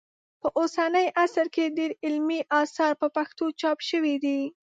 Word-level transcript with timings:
په 0.41 0.47
اوسني 0.59 1.05
عصر 1.23 1.45
کې 1.55 1.73
ډېر 1.77 1.91
علمي 2.05 2.39
اثار 2.61 2.93
په 3.01 3.07
پښتو 3.15 3.45
چاپ 3.61 3.77
سوي 3.89 4.15
دي 4.23 4.39